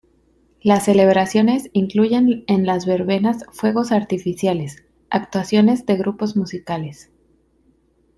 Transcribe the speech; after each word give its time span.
Las 0.63 0.85
celebraciones 0.85 1.69
incluyen 1.73 2.43
en 2.47 2.65
las 2.65 2.87
verbenas 2.87 3.45
fuegos 3.51 3.91
artificiales, 3.91 4.83
actuaciones 5.11 5.85
de 5.85 5.95
grupos 5.97 6.35
musicales. 6.35 7.11